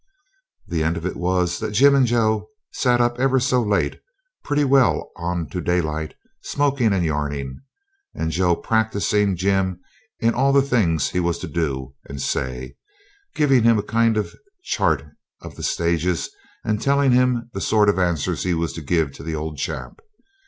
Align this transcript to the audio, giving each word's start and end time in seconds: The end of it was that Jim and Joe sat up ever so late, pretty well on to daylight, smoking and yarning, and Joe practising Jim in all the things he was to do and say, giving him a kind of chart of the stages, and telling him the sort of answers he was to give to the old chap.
The 0.67 0.83
end 0.83 0.97
of 0.97 1.05
it 1.05 1.15
was 1.15 1.59
that 1.59 1.73
Jim 1.75 1.93
and 1.93 2.07
Joe 2.07 2.47
sat 2.71 2.99
up 2.99 3.19
ever 3.19 3.39
so 3.39 3.61
late, 3.61 4.01
pretty 4.43 4.63
well 4.63 5.11
on 5.15 5.47
to 5.49 5.61
daylight, 5.61 6.15
smoking 6.41 6.91
and 6.91 7.05
yarning, 7.05 7.59
and 8.15 8.31
Joe 8.31 8.55
practising 8.55 9.35
Jim 9.35 9.79
in 10.19 10.33
all 10.33 10.53
the 10.53 10.63
things 10.63 11.11
he 11.11 11.19
was 11.19 11.37
to 11.37 11.47
do 11.47 11.93
and 12.09 12.19
say, 12.19 12.77
giving 13.35 13.61
him 13.61 13.77
a 13.77 13.83
kind 13.83 14.17
of 14.17 14.33
chart 14.63 15.05
of 15.43 15.55
the 15.55 15.61
stages, 15.61 16.31
and 16.65 16.81
telling 16.81 17.11
him 17.11 17.51
the 17.53 17.61
sort 17.61 17.87
of 17.87 17.99
answers 17.99 18.41
he 18.41 18.55
was 18.55 18.73
to 18.73 18.81
give 18.81 19.11
to 19.11 19.21
the 19.23 19.35
old 19.35 19.59
chap. 19.59 19.99